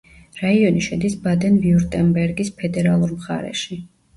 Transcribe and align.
რაიონი 0.37 0.81
შედის 0.85 1.17
ბადენ-ვიურტემბერგის 1.27 2.53
ფედერალურ 2.63 3.17
მხარეში. 3.21 3.83